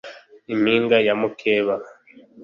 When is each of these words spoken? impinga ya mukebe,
impinga 0.53 0.97
ya 1.07 1.13
mukebe, 1.21 1.75